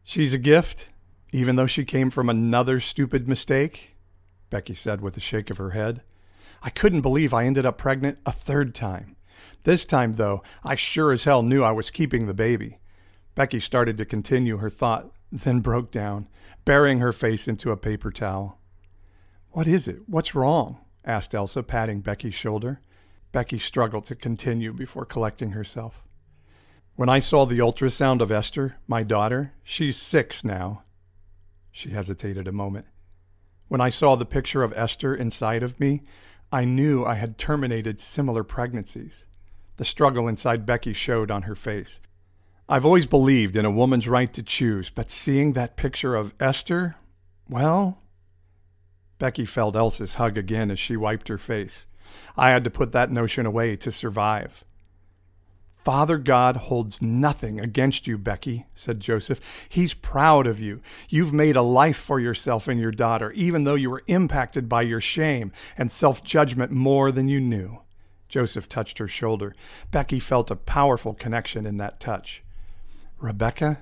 She's 0.04 0.34
a 0.34 0.38
gift, 0.38 0.90
even 1.32 1.56
though 1.56 1.68
she 1.68 1.86
came 1.86 2.10
from 2.10 2.28
another 2.28 2.82
stupid 2.82 3.30
mistake, 3.30 3.96
Becky 4.50 4.74
said 4.74 5.00
with 5.00 5.16
a 5.16 5.22
shake 5.22 5.50
of 5.50 5.56
her 5.56 5.70
head. 5.70 6.02
I 6.62 6.70
couldn't 6.70 7.00
believe 7.00 7.34
I 7.34 7.46
ended 7.46 7.66
up 7.66 7.78
pregnant 7.78 8.20
a 8.26 8.34
third 8.34 8.76
time. 8.76 9.16
This 9.64 9.86
time, 9.86 10.16
though, 10.16 10.42
I 10.66 10.76
sure 10.76 11.14
as 11.14 11.24
hell 11.24 11.44
knew 11.44 11.64
I 11.64 11.72
was 11.72 11.90
keeping 11.90 12.28
the 12.28 12.34
baby. 12.34 12.80
Becky 13.36 13.62
started 13.62 13.98
to 14.00 14.06
continue 14.06 14.58
her 14.58 14.70
thought, 14.70 15.12
then 15.32 15.62
broke 15.62 15.92
down, 15.92 16.28
burying 16.66 17.00
her 17.00 17.14
face 17.14 17.48
into 17.48 17.72
a 17.72 17.78
paper 17.78 18.12
towel. 18.12 18.60
What 19.58 19.66
is 19.66 19.88
it? 19.88 20.02
What's 20.06 20.36
wrong? 20.36 20.78
asked 21.04 21.34
Elsa, 21.34 21.64
patting 21.64 22.02
Becky's 22.02 22.36
shoulder. 22.36 22.80
Becky 23.32 23.58
struggled 23.58 24.06
to 24.06 24.14
continue 24.14 24.72
before 24.72 25.04
collecting 25.04 25.54
herself. 25.54 26.04
When 26.96 27.10
I 27.10 27.18
saw 27.18 27.44
the 27.44 27.58
ultrasound 27.58 28.22
of 28.22 28.32
Esther, 28.32 28.76
my 28.88 29.02
daughter, 29.02 29.54
she's 29.64 29.98
six 29.98 30.44
now. 30.44 30.84
She 31.72 31.90
hesitated 31.90 32.48
a 32.48 32.52
moment. 32.52 32.86
When 33.68 33.82
I 33.82 33.90
saw 33.90 34.16
the 34.16 34.26
picture 34.28 34.62
of 34.62 34.78
Esther 34.78 35.16
inside 35.16 35.64
of 35.64 35.80
me, 35.80 36.04
I 36.52 36.64
knew 36.64 37.04
I 37.04 37.16
had 37.16 37.40
terminated 37.40 38.00
similar 38.00 38.44
pregnancies. 38.44 39.26
The 39.78 39.86
struggle 39.86 40.28
inside 40.28 40.68
Becky 40.68 40.94
showed 40.94 41.32
on 41.32 41.42
her 41.42 41.56
face. 41.56 42.00
I've 42.70 42.86
always 42.86 43.08
believed 43.08 43.56
in 43.56 43.66
a 43.66 43.72
woman's 43.72 44.08
right 44.08 44.32
to 44.34 44.44
choose, 44.44 44.92
but 44.92 45.10
seeing 45.10 45.54
that 45.54 45.78
picture 45.78 46.14
of 46.14 46.36
Esther, 46.40 46.96
well. 47.50 48.04
Becky 49.20 49.46
felt 49.46 49.76
Elsa's 49.76 50.16
hug 50.16 50.38
again 50.38 50.72
as 50.72 50.80
she 50.80 50.96
wiped 50.96 51.28
her 51.28 51.38
face. 51.38 51.88
I 52.38 52.50
had 52.50 52.64
to 52.64 52.70
put 52.70 52.92
that 52.92 53.12
notion 53.12 53.46
away 53.46 53.76
to 53.78 53.92
survive. 53.92 54.64
Father 55.88 56.18
God 56.18 56.58
holds 56.58 57.02
nothing 57.02 57.62
against 57.62 58.08
you, 58.08 58.18
Becky, 58.18 58.66
said 58.76 59.00
Joseph. 59.00 59.40
He's 59.70 59.94
proud 59.94 60.46
of 60.46 60.60
you. 60.60 60.82
You've 61.08 61.32
made 61.32 61.56
a 61.56 61.62
life 61.62 61.96
for 61.96 62.20
yourself 62.20 62.68
and 62.68 62.78
your 62.78 62.92
daughter, 62.92 63.32
even 63.32 63.64
though 63.64 63.76
you 63.76 63.90
were 63.90 64.04
impacted 64.08 64.68
by 64.68 64.82
your 64.82 65.00
shame 65.00 65.54
and 65.78 65.90
self 65.90 66.22
judgment 66.24 66.74
more 66.74 67.10
than 67.10 67.30
you 67.30 67.40
knew. 67.40 67.80
Joseph 68.28 68.68
touched 68.68 68.98
her 68.98 69.08
shoulder. 69.08 69.56
Becky 69.90 70.20
felt 70.20 70.52
a 70.52 70.58
powerful 70.58 71.14
connection 71.14 71.66
in 71.66 71.78
that 71.78 72.02
touch. 72.02 72.44
Rebecca? 73.20 73.80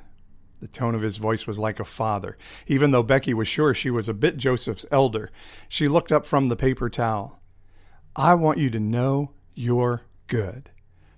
The 0.61 0.67
tone 0.67 0.95
of 0.95 1.01
his 1.01 1.17
voice 1.17 1.45
was 1.45 1.59
like 1.59 1.79
a 1.79 1.85
father. 1.85 2.37
Even 2.67 2.91
though 2.91 3.03
Becky 3.03 3.33
was 3.33 3.47
sure 3.47 3.73
she 3.73 3.89
was 3.89 4.07
a 4.07 4.13
bit 4.13 4.37
Joseph's 4.37 4.85
elder, 4.91 5.31
she 5.67 5.87
looked 5.87 6.11
up 6.11 6.25
from 6.25 6.47
the 6.47 6.55
paper 6.55 6.89
towel. 6.89 7.41
I 8.15 8.33
want 8.35 8.57
you 8.57 8.69
to 8.69 8.79
know 8.79 9.31
you're 9.53 10.03
good. 10.27 10.69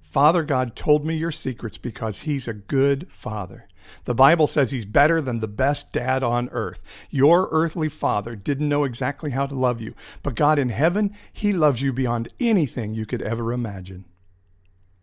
Father 0.01 0.43
God 0.43 0.75
told 0.75 1.05
me 1.05 1.15
your 1.15 1.31
secrets 1.31 1.77
because 1.77 2.21
he's 2.21 2.47
a 2.47 2.53
good 2.53 3.07
father. 3.11 3.67
The 4.05 4.15
Bible 4.15 4.47
says 4.47 4.71
he's 4.71 4.85
better 4.85 5.21
than 5.21 5.39
the 5.39 5.47
best 5.47 5.93
dad 5.93 6.23
on 6.23 6.49
earth. 6.49 6.81
Your 7.09 7.47
earthly 7.51 7.89
father 7.89 8.35
didn't 8.35 8.69
know 8.69 8.83
exactly 8.83 9.31
how 9.31 9.45
to 9.45 9.55
love 9.55 9.79
you, 9.79 9.93
but 10.23 10.35
God 10.35 10.59
in 10.59 10.69
heaven, 10.69 11.15
he 11.31 11.53
loves 11.53 11.81
you 11.81 11.93
beyond 11.93 12.29
anything 12.39 12.93
you 12.93 13.05
could 13.05 13.21
ever 13.21 13.53
imagine. 13.53 14.05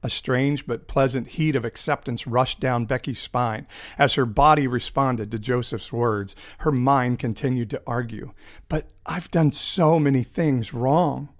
A 0.04 0.11
strange 0.11 0.66
but 0.66 0.87
pleasant 0.87 1.28
heat 1.28 1.56
of 1.56 1.64
acceptance 1.64 2.26
rushed 2.26 2.61
down 2.61 2.84
Becky's 2.84 3.18
spine. 3.18 3.66
As 3.96 4.14
her 4.14 4.26
body 4.26 4.66
responded 4.66 5.30
to 5.30 5.38
Joseph's 5.38 5.94
words, 5.94 6.37
her 6.58 6.70
mind 6.70 7.18
continued 7.18 7.70
to 7.70 7.80
argue. 7.87 8.32
But 8.68 8.90
I've 9.06 9.30
done 9.30 9.52
so 9.52 9.99
many 9.99 10.23
things 10.23 10.75
wrong. 10.75 11.30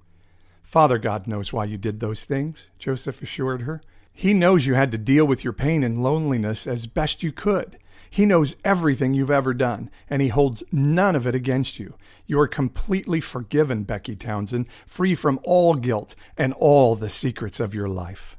Father 0.63 0.97
God 0.97 1.27
knows 1.27 1.53
why 1.53 1.67
you 1.67 1.77
did 1.77 2.01
those 2.01 2.25
things, 2.25 2.71
Joseph 2.79 3.21
assured 3.21 3.61
her. 3.63 3.83
He 4.15 4.33
knows 4.33 4.65
you 4.65 4.73
had 4.73 4.91
to 4.93 4.99
deal 4.99 5.27
with 5.27 5.45
your 5.45 5.53
pain 5.53 5.85
and 5.85 6.03
loneliness 6.03 6.67
as 6.67 6.87
best 6.87 7.23
you 7.23 7.33
could. 7.33 7.77
He 8.09 8.25
knows 8.25 8.57
everything 8.65 9.13
you've 9.13 9.31
ever 9.31 9.53
done, 9.53 9.91
and 10.09 10.23
he 10.23 10.29
holds 10.29 10.63
none 10.73 11.17
of 11.17 11.27
it 11.27 11.35
against 11.35 11.79
you. 11.79 11.97
You 12.27 12.41
are 12.41 12.49
completely 12.49 13.21
forgiven, 13.21 13.83
Becky 13.83 14.17
Townsend, 14.17 14.71
free 14.87 15.15
from 15.15 15.39
all 15.45 15.75
guilt 15.75 16.15
and 16.39 16.55
all 16.55 16.97
the 16.97 17.11
secrets 17.11 17.61
of 17.61 17.75
your 17.75 17.89
life. 17.89 18.39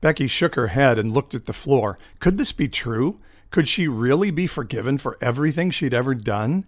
Becky 0.00 0.26
shook 0.26 0.54
her 0.54 0.68
head 0.68 0.98
and 0.98 1.12
looked 1.12 1.34
at 1.34 1.46
the 1.46 1.52
floor. 1.52 1.98
Could 2.20 2.38
this 2.38 2.52
be 2.52 2.68
true? 2.68 3.20
Could 3.50 3.66
she 3.66 3.88
really 3.88 4.30
be 4.30 4.46
forgiven 4.46 4.98
for 4.98 5.18
everything 5.20 5.70
she'd 5.70 5.94
ever 5.94 6.14
done? 6.14 6.66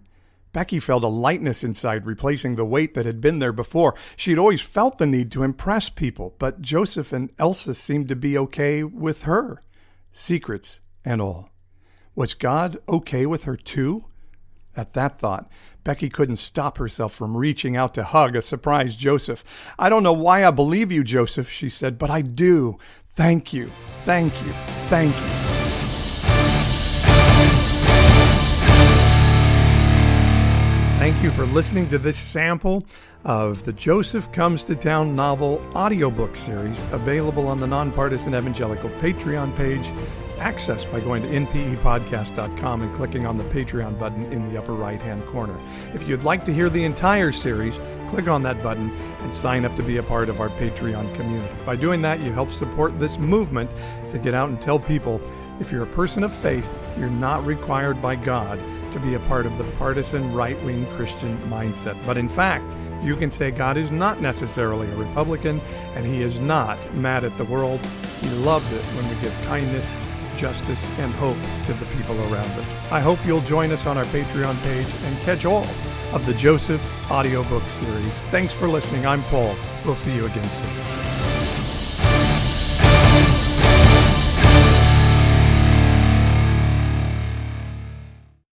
Becky 0.53 0.79
felt 0.79 1.03
a 1.03 1.07
lightness 1.07 1.63
inside, 1.63 2.05
replacing 2.05 2.55
the 2.55 2.65
weight 2.65 2.93
that 2.93 3.05
had 3.05 3.21
been 3.21 3.39
there 3.39 3.53
before. 3.53 3.95
She'd 4.17 4.37
always 4.37 4.61
felt 4.61 4.97
the 4.97 5.05
need 5.05 5.31
to 5.31 5.43
impress 5.43 5.89
people, 5.89 6.35
but 6.39 6.61
Joseph 6.61 7.13
and 7.13 7.31
Elsa 7.39 7.73
seemed 7.73 8.09
to 8.09 8.15
be 8.15 8.37
okay 8.37 8.83
with 8.83 9.23
her, 9.23 9.61
secrets 10.11 10.81
and 11.05 11.21
all. 11.21 11.49
Was 12.15 12.33
God 12.33 12.77
okay 12.89 13.25
with 13.25 13.43
her 13.43 13.55
too? 13.55 14.05
At 14.75 14.93
that 14.93 15.19
thought, 15.19 15.49
Becky 15.83 16.09
couldn't 16.09 16.37
stop 16.37 16.77
herself 16.77 17.13
from 17.13 17.35
reaching 17.35 17.75
out 17.75 17.93
to 17.95 18.03
hug 18.03 18.35
a 18.35 18.41
surprised 18.41 18.99
Joseph. 18.99 19.43
I 19.77 19.89
don't 19.89 20.03
know 20.03 20.13
why 20.13 20.45
I 20.45 20.51
believe 20.51 20.91
you, 20.91 21.03
Joseph, 21.03 21.49
she 21.49 21.69
said, 21.69 21.97
but 21.97 22.09
I 22.09 22.21
do. 22.21 22.77
Thank 23.15 23.53
you, 23.53 23.69
thank 24.05 24.33
you, 24.43 24.51
thank 24.89 25.13
you. 25.15 25.41
Thank 30.97 31.23
you 31.23 31.31
for 31.31 31.45
listening 31.45 31.89
to 31.89 31.97
this 31.97 32.15
sample 32.15 32.85
of 33.25 33.65
the 33.65 33.73
Joseph 33.73 34.31
Comes 34.31 34.63
to 34.65 34.75
Town 34.75 35.15
novel 35.15 35.61
audiobook 35.75 36.35
series 36.35 36.83
available 36.91 37.47
on 37.47 37.59
the 37.59 37.67
Nonpartisan 37.67 38.33
Evangelical 38.33 38.89
Patreon 39.01 39.55
page, 39.57 39.91
accessed 40.41 40.91
by 40.91 40.99
going 40.99 41.21
to 41.21 41.29
npepodcast.com 41.29 42.81
and 42.81 42.95
clicking 42.95 43.27
on 43.27 43.37
the 43.37 43.43
Patreon 43.45 43.99
button 43.99 44.25
in 44.33 44.51
the 44.51 44.57
upper 44.57 44.73
right 44.73 44.99
hand 45.01 45.23
corner. 45.27 45.55
If 45.93 46.07
you'd 46.07 46.23
like 46.23 46.43
to 46.45 46.53
hear 46.53 46.69
the 46.69 46.83
entire 46.83 47.31
series, 47.31 47.79
click 48.09 48.27
on 48.27 48.41
that 48.41 48.61
button 48.63 48.89
and 49.21 49.33
sign 49.33 49.65
up 49.65 49.75
to 49.75 49.83
be 49.83 49.97
a 49.97 50.03
part 50.03 50.29
of 50.29 50.41
our 50.41 50.49
Patreon 50.49 51.13
community. 51.15 51.53
By 51.65 51.75
doing 51.75 52.01
that, 52.01 52.19
you 52.19 52.33
help 52.33 52.51
support 52.51 52.97
this 52.99 53.19
movement 53.19 53.69
to 54.09 54.17
get 54.17 54.33
out 54.33 54.49
and 54.49 54.59
tell 54.59 54.79
people 54.79 55.21
if 55.59 55.71
you're 55.71 55.83
a 55.83 55.87
person 55.87 56.23
of 56.23 56.33
faith, 56.33 56.73
you're 56.97 57.09
not 57.09 57.45
required 57.45 58.01
by 58.01 58.15
God 58.15 58.59
to 58.91 58.99
be 58.99 59.13
a 59.13 59.19
part 59.19 59.45
of 59.45 59.57
the 59.57 59.63
partisan 59.77 60.33
right 60.33 60.61
wing 60.63 60.85
Christian 60.95 61.37
mindset. 61.49 61.95
But 62.05 62.17
in 62.17 62.27
fact, 62.27 62.75
you 63.03 63.15
can 63.15 63.31
say 63.31 63.51
God 63.51 63.77
is 63.77 63.91
not 63.91 64.21
necessarily 64.21 64.89
a 64.91 64.95
Republican 64.95 65.61
and 65.95 66.05
he 66.05 66.21
is 66.21 66.39
not 66.39 66.77
mad 66.95 67.23
at 67.23 67.37
the 67.37 67.45
world. 67.45 67.79
He 68.21 68.29
loves 68.29 68.71
it 68.71 68.81
when 68.95 69.07
we 69.07 69.21
give 69.21 69.33
kindness, 69.43 69.95
justice, 70.41 70.83
and 70.99 71.13
hope 71.13 71.37
to 71.65 71.73
the 71.73 71.85
people 71.95 72.19
around 72.33 72.49
us. 72.59 72.73
I 72.91 72.99
hope 72.99 73.23
you'll 73.25 73.41
join 73.41 73.71
us 73.71 73.85
on 73.85 73.97
our 73.97 74.05
Patreon 74.05 74.61
page 74.63 74.87
and 75.05 75.17
catch 75.19 75.45
all 75.45 75.67
of 76.13 76.25
the 76.25 76.33
Joseph 76.33 76.83
audiobook 77.11 77.63
series. 77.69 78.23
Thanks 78.31 78.53
for 78.53 78.67
listening. 78.67 79.05
I'm 79.05 79.21
Paul. 79.23 79.55
We'll 79.85 79.95
see 79.95 80.15
you 80.15 80.25
again 80.25 80.49
soon. 80.49 81.10